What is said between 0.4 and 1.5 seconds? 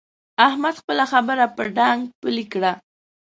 احمد خپله خبره